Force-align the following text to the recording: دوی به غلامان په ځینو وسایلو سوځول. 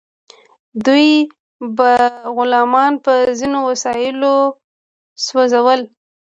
دوی 0.85 1.09
به 1.77 1.91
غلامان 2.35 2.91
په 3.05 3.13
ځینو 3.39 3.59
وسایلو 3.69 4.35
سوځول. 5.25 5.81